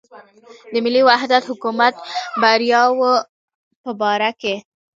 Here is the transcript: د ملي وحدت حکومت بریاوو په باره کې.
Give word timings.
د 0.71 0.73
ملي 0.85 1.01
وحدت 1.09 1.43
حکومت 1.49 1.93
بریاوو 2.41 3.13
په 3.83 3.91
باره 4.01 4.31
کې. 4.41 4.55